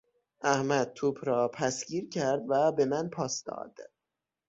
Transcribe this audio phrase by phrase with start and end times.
[0.43, 3.75] احمد توپ را پسگیر کرد و به من پاس داد.